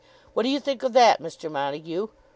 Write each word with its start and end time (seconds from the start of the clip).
What 0.33 0.41
do 0.41 0.49
you 0.49 0.59
think 0.59 0.81
of 0.81 0.93
that, 0.93 1.21
Mr. 1.21 1.47
Montague? 1.51 2.07